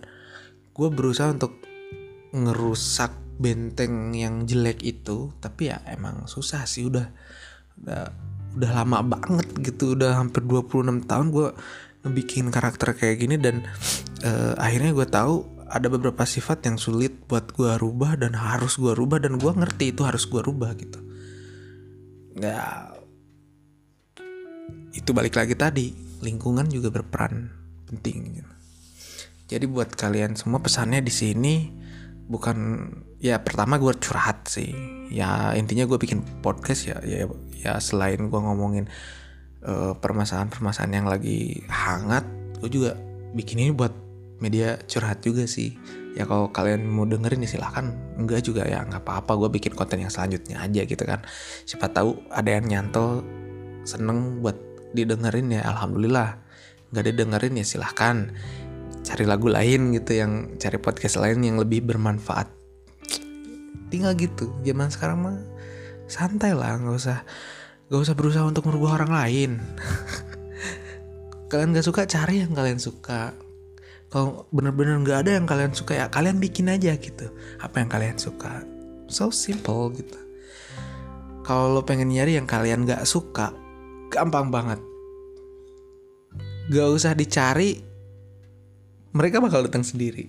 gue 0.73 0.88
berusaha 0.88 1.33
untuk 1.33 1.61
ngerusak 2.33 3.12
benteng 3.38 4.17
yang 4.17 4.49
jelek 4.49 4.81
itu. 4.83 5.33
Tapi 5.38 5.73
ya 5.73 5.85
emang 5.88 6.27
susah 6.27 6.64
sih 6.64 6.88
udah 6.88 7.07
udah 7.79 8.05
udah 8.59 8.71
lama 8.75 9.05
banget 9.05 9.47
gitu 9.61 9.95
udah 9.95 10.19
hampir 10.19 10.43
26 10.43 11.07
tahun 11.07 11.27
gue 11.31 11.49
ngebikin 12.07 12.49
karakter 12.49 12.97
kayak 12.97 13.21
gini. 13.21 13.37
Dan 13.37 13.67
uh, 14.25 14.57
akhirnya 14.57 14.97
gue 14.97 15.07
tahu 15.07 15.58
ada 15.68 15.87
beberapa 15.92 16.24
sifat 16.24 16.64
yang 16.64 16.81
sulit 16.81 17.28
buat 17.28 17.52
gue 17.52 17.76
rubah 17.76 18.16
dan 18.16 18.33
harus 18.33 18.81
gue 18.81 18.96
rubah 18.96 19.20
dan 19.20 19.37
gue 19.37 19.52
ngerti 19.52 19.92
itu 19.92 20.02
harus 20.02 20.24
gue 20.24 20.40
rubah 20.40 20.72
gitu 20.81 21.00
nggak 22.38 22.98
itu 24.96 25.11
balik 25.12 25.37
lagi 25.37 25.54
tadi 25.54 25.92
lingkungan 26.24 26.66
juga 26.66 26.90
berperan 26.90 27.52
penting 27.87 28.40
gitu. 28.40 28.52
jadi 29.52 29.64
buat 29.68 29.92
kalian 29.92 30.35
semua 30.35 30.64
pesannya 30.64 31.04
di 31.04 31.12
sini 31.12 31.54
bukan 32.28 32.88
ya 33.20 33.40
pertama 33.40 33.76
gue 33.81 33.92
curhat 33.96 34.48
sih 34.48 34.72
ya 35.12 35.52
intinya 35.57 35.85
gue 35.85 35.98
bikin 36.00 36.20
podcast 36.44 36.88
ya 36.88 36.96
ya 37.04 37.28
ya 37.52 37.72
selain 37.81 38.28
gue 38.28 38.40
ngomongin 38.40 38.87
permasalahan 39.59 40.48
permasalahan-permasalahan 40.52 40.92
yang 40.94 41.09
lagi 41.11 41.66
hangat 41.66 42.24
gue 42.62 42.70
juga 42.70 42.94
bikin 43.35 43.66
ini 43.66 43.72
buat 43.74 44.08
media 44.38 44.79
curhat 44.87 45.22
juga 45.22 45.46
sih. 45.46 45.74
Ya 46.14 46.27
kalau 46.27 46.51
kalian 46.51 46.87
mau 46.87 47.07
dengerin 47.07 47.46
ya 47.46 47.51
silahkan. 47.59 47.94
Enggak 48.18 48.42
juga 48.46 48.66
ya 48.66 48.83
nggak 48.83 49.03
apa-apa. 49.07 49.38
Gue 49.38 49.51
bikin 49.55 49.74
konten 49.74 50.03
yang 50.03 50.11
selanjutnya 50.11 50.59
aja 50.62 50.83
gitu 50.83 51.05
kan. 51.07 51.22
Siapa 51.62 51.90
tahu 51.90 52.18
ada 52.35 52.51
yang 52.59 52.66
nyantol 52.66 53.22
seneng 53.87 54.42
buat 54.42 54.59
didengerin 54.94 55.55
ya. 55.55 55.62
Alhamdulillah. 55.68 56.42
Nggak 56.90 57.05
didengerin 57.14 57.55
ya 57.61 57.64
silahkan. 57.66 58.35
Cari 59.07 59.24
lagu 59.24 59.46
lain 59.46 59.94
gitu 59.94 60.18
yang 60.18 60.59
cari 60.59 60.79
podcast 60.83 61.22
lain 61.22 61.42
yang 61.44 61.57
lebih 61.61 61.87
bermanfaat. 61.87 62.51
Tinggal 63.88 64.18
gitu. 64.18 64.51
Zaman 64.66 64.88
sekarang 64.90 65.18
mah 65.22 65.38
santai 66.09 66.57
lah 66.57 66.81
nggak 66.81 66.96
usah 66.96 67.20
nggak 67.88 68.01
usah 68.05 68.14
berusaha 68.16 68.44
untuk 68.44 68.66
merubah 68.68 69.01
orang 69.01 69.12
lain. 69.12 69.51
Kalian 71.48 71.72
gak 71.72 71.87
suka 71.88 72.05
cari 72.05 72.44
yang 72.44 72.53
kalian 72.53 72.77
suka 72.77 73.33
kalau 74.09 74.49
bener-bener 74.49 74.97
nggak 75.05 75.18
ada 75.29 75.31
yang 75.37 75.44
kalian 75.44 75.77
suka 75.77 75.92
ya 75.92 76.09
kalian 76.09 76.40
bikin 76.40 76.73
aja 76.73 76.97
gitu. 76.97 77.29
Apa 77.61 77.85
yang 77.85 77.92
kalian 77.92 78.16
suka? 78.16 78.64
So 79.09 79.29
simple 79.29 79.92
gitu. 79.92 80.16
Kalau 81.44 81.73
lo 81.73 81.85
pengen 81.85 82.12
nyari 82.12 82.37
yang 82.37 82.44
kalian 82.44 82.85
gak 82.85 83.09
suka 83.09 83.57
gampang 84.12 84.53
banget. 84.53 84.81
Gak 86.68 86.88
usah 86.92 87.16
dicari 87.16 87.81
mereka 89.16 89.40
bakal 89.40 89.64
datang 89.64 89.81
sendiri. 89.81 90.29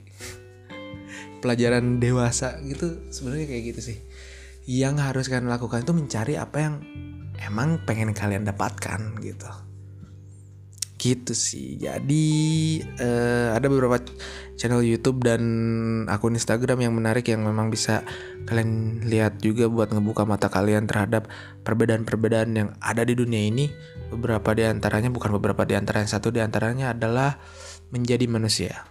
Pelajaran 1.44 2.00
dewasa 2.00 2.60
gitu 2.63 3.04
sebenarnya 3.12 3.52
kayak 3.52 3.63
gitu 3.76 3.82
sih. 3.92 3.98
Yang 4.63 4.96
harus 5.04 5.26
kalian 5.28 5.52
lakukan 5.52 5.84
itu 5.84 5.92
mencari 5.92 6.39
apa 6.39 6.58
yang 6.60 6.76
emang 7.44 7.84
pengen 7.84 8.15
kalian 8.15 8.48
dapatkan 8.48 9.20
gitu 9.20 9.68
gitu 11.00 11.32
sih. 11.32 11.80
Jadi 11.80 12.28
uh, 13.00 13.56
ada 13.56 13.72
beberapa 13.72 14.04
channel 14.60 14.84
YouTube 14.84 15.24
dan 15.24 15.42
akun 16.12 16.36
Instagram 16.36 16.84
yang 16.84 16.94
menarik 16.94 17.24
yang 17.32 17.48
memang 17.48 17.72
bisa 17.72 18.04
kalian 18.46 19.02
lihat 19.08 19.40
juga 19.40 19.72
buat 19.72 19.96
ngebuka 19.96 20.28
mata 20.28 20.52
kalian 20.52 20.86
terhadap 20.86 21.32
perbedaan-perbedaan 21.64 22.50
yang 22.52 22.70
ada 22.84 23.08
di 23.08 23.16
dunia 23.16 23.40
ini. 23.40 23.72
Beberapa 24.12 24.52
di 24.52 24.68
antaranya 24.68 25.08
bukan 25.08 25.32
beberapa 25.40 25.64
di 25.64 25.80
antaranya 25.80 26.20
satu 26.20 26.36
di 26.36 26.44
antaranya 26.44 26.92
adalah 26.92 27.40
menjadi 27.96 28.28
manusia. 28.28 28.84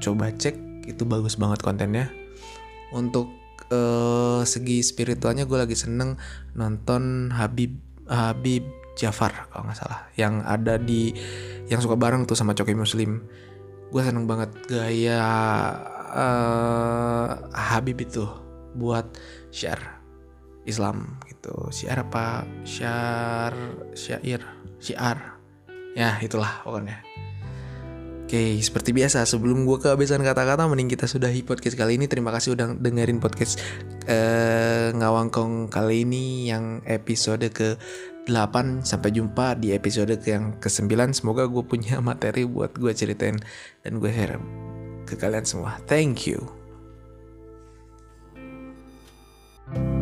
Coba 0.00 0.32
cek 0.32 0.88
itu 0.88 1.04
bagus 1.04 1.36
banget 1.36 1.60
kontennya. 1.60 2.08
Untuk 2.96 3.28
uh, 3.68 4.40
segi 4.48 4.80
spiritualnya 4.80 5.44
gue 5.44 5.58
lagi 5.58 5.76
seneng 5.76 6.16
nonton 6.56 7.34
Habib 7.34 7.76
Habib 8.06 8.85
Jafar 8.96 9.52
kalau 9.52 9.68
nggak 9.68 9.78
salah 9.78 10.08
yang 10.16 10.40
ada 10.42 10.80
di 10.80 11.12
yang 11.68 11.84
suka 11.84 11.94
bareng 11.94 12.24
tuh 12.24 12.34
sama 12.34 12.56
Coki 12.56 12.72
Muslim. 12.72 13.22
Gue 13.92 14.02
seneng 14.02 14.26
banget 14.26 14.50
gaya 14.66 15.22
uh, 16.10 17.28
Habib 17.54 18.02
itu 18.02 18.24
buat 18.74 19.06
share 19.52 20.00
Islam 20.66 21.20
gitu. 21.28 21.70
Syiar 21.70 22.02
apa? 22.02 22.42
Syiar 22.64 23.54
syair 23.94 24.42
syiar. 24.80 25.38
Ya 25.94 26.18
itulah 26.20 26.64
pokoknya. 26.64 27.04
Oke, 28.26 28.58
seperti 28.58 28.90
biasa 28.90 29.22
sebelum 29.22 29.62
gue 29.70 29.78
kehabisan 29.78 30.18
kata-kata 30.18 30.66
mending 30.66 30.90
kita 30.90 31.06
sudahi 31.06 31.46
podcast 31.46 31.78
kali 31.78 31.94
ini. 31.94 32.10
Terima 32.10 32.34
kasih 32.34 32.58
udah 32.58 32.74
dengerin 32.74 33.22
podcast 33.22 33.62
uh, 34.10 34.90
ngawangkong 34.98 35.70
kali 35.70 36.02
ini 36.02 36.50
yang 36.50 36.82
episode 36.90 37.46
ke 37.54 37.78
8 38.26 38.82
sampai 38.82 39.10
jumpa 39.14 39.56
di 39.56 39.70
episode 39.72 40.18
yang 40.26 40.58
ke-9 40.58 41.14
semoga 41.14 41.46
gue 41.46 41.62
punya 41.62 42.02
materi 42.08 42.44
buat 42.44 42.74
gue 42.74 42.92
ceritain 42.92 43.38
dan 43.86 43.92
gue 44.02 44.10
share 44.10 44.38
ke 45.06 45.14
kalian 45.14 45.46
semua. 45.46 45.78
Thank 45.86 46.26
you 46.26 46.66
thank 49.66 49.78
you. 49.78 49.95